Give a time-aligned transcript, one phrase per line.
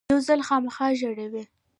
[0.11, 1.43] یو ځل خامخا ژړوي.